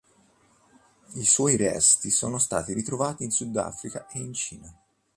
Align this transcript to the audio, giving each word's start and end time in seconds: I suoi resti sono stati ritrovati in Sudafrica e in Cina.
I 1.13 1.25
suoi 1.27 1.57
resti 1.57 2.09
sono 2.09 2.39
stati 2.39 2.73
ritrovati 2.73 3.23
in 3.23 3.29
Sudafrica 3.29 4.07
e 4.07 4.17
in 4.17 4.33
Cina. 4.33 4.75